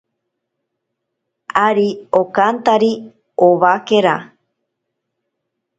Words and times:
Ari 1.67 1.87
okantari 2.21 2.91
owakera. 3.47 4.15